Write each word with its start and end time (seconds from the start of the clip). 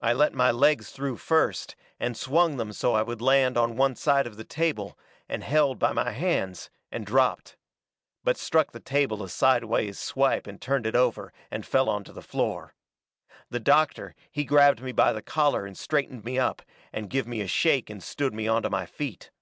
I 0.00 0.12
let 0.12 0.32
my 0.32 0.52
legs 0.52 0.92
through 0.92 1.16
first, 1.16 1.74
and 1.98 2.16
swung 2.16 2.56
them 2.56 2.72
so 2.72 2.94
I 2.94 3.02
would 3.02 3.20
land 3.20 3.56
to 3.56 3.66
one 3.66 3.96
side 3.96 4.28
of 4.28 4.36
the 4.36 4.44
table, 4.44 4.96
and 5.28 5.42
held 5.42 5.80
by 5.80 5.92
my 5.92 6.12
hands, 6.12 6.70
and 6.92 7.04
dropped. 7.04 7.56
But 8.22 8.36
struck 8.36 8.70
the 8.70 8.78
table 8.78 9.24
a 9.24 9.28
sideways 9.28 9.98
swipe 9.98 10.46
and 10.46 10.62
turned 10.62 10.86
it 10.86 10.94
over, 10.94 11.32
and 11.50 11.66
fell 11.66 11.88
onto 11.88 12.12
the 12.12 12.22
floor. 12.22 12.74
The 13.50 13.58
doctor, 13.58 14.14
he 14.30 14.44
grabbed 14.44 14.80
me 14.80 14.92
by 14.92 15.12
the 15.12 15.20
collar 15.20 15.66
and 15.66 15.76
straightened 15.76 16.24
me 16.24 16.38
up, 16.38 16.62
and 16.92 17.10
give 17.10 17.26
me 17.26 17.40
a 17.40 17.48
shake 17.48 17.90
and 17.90 18.00
stood 18.00 18.34
me 18.34 18.46
onto 18.46 18.70
my 18.70 18.86
feet. 18.86 19.32